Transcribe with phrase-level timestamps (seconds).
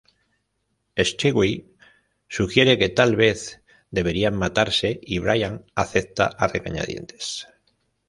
[1.09, 1.67] Stewie
[2.27, 3.61] sugiere que tal vez
[3.91, 7.47] deberían matarse y Brian acepta a regañadientes.